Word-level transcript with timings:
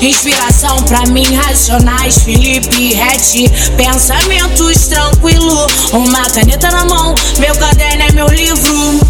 Inspiração 0.00 0.82
pra 0.82 1.06
mim, 1.06 1.26
racionais, 1.34 2.18
Felipe 2.18 2.94
Rett. 2.94 3.48
Pensamentos 3.76 4.86
tranquilo, 4.86 5.66
uma 5.92 6.22
caneta 6.30 6.70
na 6.70 6.84
mão, 6.84 7.14
meu 7.38 7.54
caderno 7.56 8.02
é 8.02 8.12
meu 8.12 8.28
livro. 8.28 9.00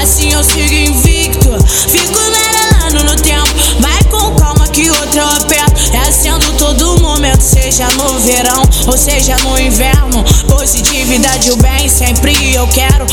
Assim 0.00 0.32
eu 0.32 0.42
sigo 0.42 0.72
invicto, 0.72 1.50
fico 1.88 2.18
merelando 2.30 3.04
no 3.04 3.16
tempo. 3.16 3.48
Vai 3.80 4.02
com 4.04 4.34
calma 4.36 4.66
que 4.68 4.88
outra 4.90 5.20
eu 5.20 5.28
aperto. 5.28 5.80
É 5.92 5.98
acendo 6.08 6.52
todo 6.54 7.00
momento, 7.00 7.40
seja 7.40 7.86
no 7.88 8.18
verão 8.20 8.62
ou 8.86 8.96
seja 8.96 9.36
no 9.38 9.58
inverno. 9.60 10.24
Positividade, 10.48 11.50
o 11.50 11.56
bem 11.56 11.88
sempre 11.88 12.54
eu 12.54 12.66
quero. 12.68 13.06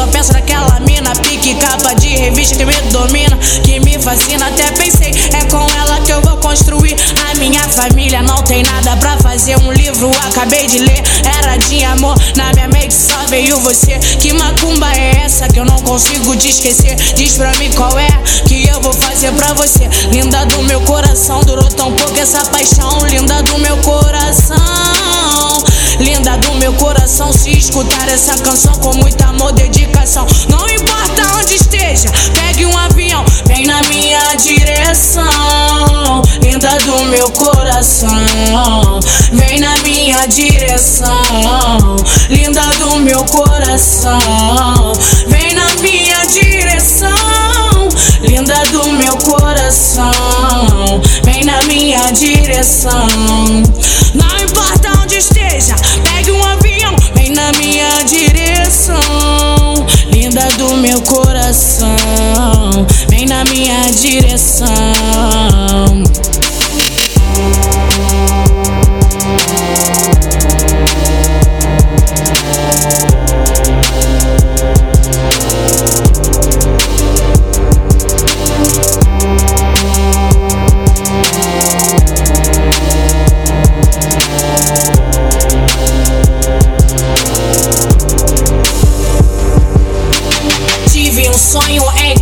Só 0.00 0.06
penso 0.06 0.32
naquela 0.32 0.80
mina, 0.80 1.12
pique 1.16 1.54
capa 1.56 1.94
de 1.94 2.08
revista 2.08 2.56
que 2.56 2.64
me 2.64 2.74
domina, 2.90 3.36
que 3.62 3.78
me 3.80 3.98
fascina. 3.98 4.46
Até 4.46 4.70
pensei, 4.72 5.12
é 5.34 5.44
com 5.50 5.66
ela 5.78 6.00
que 6.00 6.10
eu 6.10 6.22
vou 6.22 6.38
construir 6.38 6.96
a 7.28 7.38
minha 7.38 7.62
família. 7.68 8.22
Não 8.22 8.42
tem 8.44 8.62
nada 8.62 8.96
pra 8.96 9.18
fazer, 9.18 9.58
um 9.58 9.70
livro 9.70 10.10
acabei 10.26 10.66
de 10.66 10.78
ler. 10.78 11.02
Era 11.38 11.58
de 11.58 11.84
amor, 11.84 12.16
na 12.34 12.50
minha 12.54 12.68
mente 12.68 12.94
só 12.94 13.26
veio 13.28 13.58
você. 13.60 13.98
Que 14.18 14.32
macumba 14.32 14.90
é 14.94 15.22
essa 15.22 15.46
que 15.48 15.60
eu 15.60 15.66
não 15.66 15.78
consigo 15.80 16.34
te 16.34 16.48
esquecer? 16.48 16.94
Diz 17.14 17.36
pra 17.36 17.50
mim 17.56 17.70
qual 17.72 17.98
é 17.98 18.08
que 18.48 18.66
eu 18.68 18.80
vou 18.80 18.94
fazer 18.94 19.32
pra 19.32 19.52
você. 19.52 19.86
Linda 20.12 20.46
do 20.46 20.62
meu 20.62 20.80
coração, 20.82 21.42
durou 21.42 21.68
tão 21.68 21.92
pouco 21.92 22.18
essa 22.18 22.42
paixão. 22.46 23.04
Linda 23.06 23.42
do 23.42 23.58
meu 23.58 23.76
coração, 23.78 24.89
linda 26.00 26.36
do 26.38 26.54
meu 26.54 26.72
coração. 26.74 27.32
Se 27.32 27.50
escutar 27.50 28.08
essa 28.08 28.34
canção 28.42 28.74
com 28.76 28.94
muito 28.96 29.22
amor, 29.22 29.52
dedicação. 29.52 30.26
Não 30.48 30.68
importa 30.68 31.22
onde 31.38 31.54
esteja, 31.54 32.10
pegue 32.34 32.64
um 32.64 32.76
avião, 32.76 33.24
vem 33.46 33.66
na 33.66 33.80
minha 33.84 34.34
direção. 34.34 36.22
Linda 36.42 36.78
do 36.80 37.04
meu 37.04 37.30
coração, 37.30 39.00
vem 39.32 39.60
na 39.60 39.76
minha 39.78 40.26
direção. 40.26 41.96
Linda 42.28 42.62
do 42.78 42.96
meu 43.00 43.24
coração, 43.24 44.18
vem 45.28 45.54
na 45.54 45.68
minha 45.80 46.24
direção. 46.26 47.10
Linda 48.22 48.54
do 48.72 48.92
meu 48.92 49.16
coração, 49.18 50.10
vem 51.24 51.44
na 51.44 51.62
minha 51.62 52.10
direção. 52.12 53.06
Não 54.14 54.38
importa 54.38 54.90
onde 55.02 55.16
esteja, 55.16 55.74
meu 60.80 61.00
coração, 61.02 61.88
vem 63.08 63.26
na 63.26 63.44
minha 63.44 63.90
direção. 63.90 64.79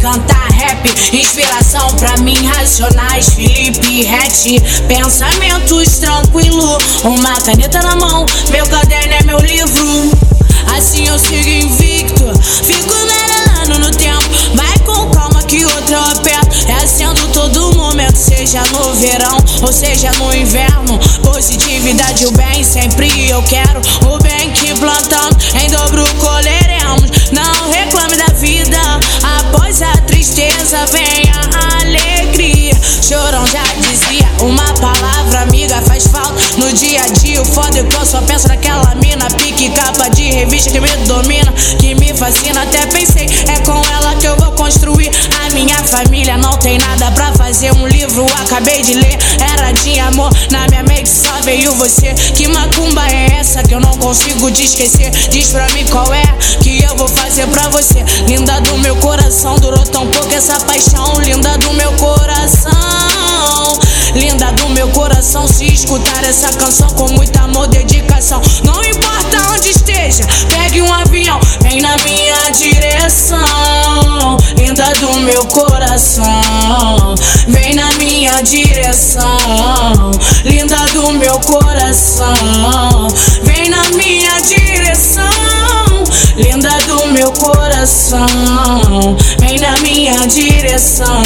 Cantar 0.09 0.49
rap. 0.53 0.89
Inspiração 1.13 1.87
pra 1.97 2.17
mim, 2.19 2.37
racionais, 2.47 3.29
Felipe 3.31 4.05
Rett. 4.05 4.59
Pensamentos 4.87 5.99
tranquilo, 5.99 6.79
uma 7.05 7.35
caneta 7.43 7.81
na 7.83 7.97
mão, 7.97 8.25
meu 8.51 8.67
caderno 8.69 9.13
é 9.13 9.23
meu 9.25 9.39
livro. 9.39 10.11
Assim 10.77 11.07
eu 11.07 11.19
sigo 11.19 11.49
invicto, 11.49 12.25
fico 12.65 12.95
merelando 13.07 13.81
no 13.81 13.91
tempo. 13.91 14.25
Vai 14.55 14.79
com 14.79 15.11
calma 15.11 15.43
que 15.43 15.65
outra 15.65 15.97
eu 15.97 16.03
aperto. 16.03 16.57
É 16.69 16.85
acendo 16.85 17.29
todo 17.29 17.75
momento, 17.77 18.17
seja 18.17 18.63
no 18.73 18.95
verão 18.95 19.37
ou 19.63 19.73
seja 19.73 20.11
no 20.13 20.35
inverno. 20.35 20.99
Positividade, 21.23 22.27
o 22.27 22.33
bem 22.33 22.65
sempre 22.65 23.29
eu 23.29 23.43
quero. 23.43 23.81
O 24.07 24.19
bem 24.23 24.53
que 24.53 24.75
plantamos 24.75 25.55
em 25.55 25.71
dobro 25.71 26.05
colheremos. 26.21 26.58
Tristeza 30.69 30.87
vem 30.93 31.23
a 31.33 31.81
alegria. 31.83 32.79
Chorão 33.03 33.47
já 33.47 33.63
dizia, 33.81 34.29
uma 34.43 34.75
palavra 34.75 35.41
amiga 35.41 35.81
faz 35.83 36.07
falta 36.07 36.35
no 36.59 36.71
dia 36.73 37.01
a 37.03 37.09
dia. 37.09 37.41
O 37.41 37.45
foda 37.47 37.79
é 37.79 37.83
que 37.83 37.97
eu 37.97 38.05
só 38.05 38.21
penso 38.23 38.49
naquela 38.49 38.95
mina, 38.97 39.27
pique 39.37 39.71
capa 39.71 40.09
de 40.11 40.25
revista 40.25 40.71
que 40.71 40.81
me 40.81 40.89
domina, 41.07 41.53
que 41.79 41.95
me 41.95 42.13
fascina. 42.15 42.63
Até 42.63 42.87
pensei, 42.87 43.27
é 43.49 43.59
com 43.61 43.81
ela 43.95 44.15
que 44.17 44.27
eu 44.27 44.37
vou 44.37 44.53
construir 44.53 45.11
a 45.43 45.55
minha 45.55 45.77
família. 45.77 46.37
Não 46.37 46.57
tem 46.59 46.77
nada 46.79 47.11
pra 47.13 47.33
fazer, 47.33 47.73
um 47.73 47.87
livro 47.87 48.27
acabei 48.43 48.83
de 48.83 48.95
ler. 48.95 49.19
Era 49.53 49.73
de 49.73 49.99
amor, 50.01 50.31
na 50.51 50.67
minha 50.69 50.83
mente 50.83 51.09
só 51.09 51.33
veio 51.45 51.73
você. 51.77 52.13
Que 52.37 52.47
macumba 52.49 53.07
é 53.09 53.39
essa 53.41 53.63
que 53.63 53.75
eu 53.75 53.81
não 53.81 53.97
consigo 53.97 54.51
te 54.51 54.65
esquecer? 54.65 55.11
Diz 55.31 55.49
pra 55.49 55.67
mim 55.71 55.87
qual 55.87 56.13
é 56.13 56.25
coração. 65.29 65.47
Se 65.47 65.67
escutar 65.67 66.25
essa 66.25 66.49
canção 66.55 66.89
com 66.91 67.13
muito 67.13 67.37
amor, 67.39 67.67
dedicação. 67.69 68.41
Não 68.65 68.83
importa 68.83 69.53
onde 69.53 69.69
esteja, 69.71 70.25
pegue 70.49 70.81
um 70.81 70.93
avião, 70.93 71.39
vem 71.61 71.81
na 71.83 71.97
minha 71.99 72.51
direção. 72.51 73.39
Linda 74.57 74.91
do 75.01 75.21
meu 75.21 75.45
coração, 75.47 77.15
vem 77.47 77.75
na 77.75 77.93
minha 77.95 78.41
direção. 78.43 80.11
Linda 80.45 80.79
do 80.95 81.13
meu 81.13 81.39
coração, 81.41 83.09
vem 83.43 83.69
na 83.69 83.85
minha 83.91 84.41
direção. 84.41 85.29
Linda 86.37 86.71
do 86.87 87.07
meu 87.09 87.33
coração, 87.33 88.27
vem 89.41 89.59
na 89.59 89.77
minha 89.79 90.27
direção. 90.27 91.23